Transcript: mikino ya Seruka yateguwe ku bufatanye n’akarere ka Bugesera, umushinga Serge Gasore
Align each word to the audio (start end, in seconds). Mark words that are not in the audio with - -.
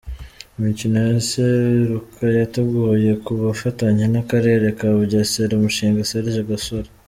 mikino 0.63 0.97
ya 1.09 1.17
Seruka 1.29 2.23
yateguwe 2.39 3.01
ku 3.23 3.31
bufatanye 3.41 4.03
n’akarere 4.13 4.67
ka 4.77 4.87
Bugesera, 4.97 5.51
umushinga 5.55 6.07
Serge 6.09 6.41
Gasore 6.51 6.89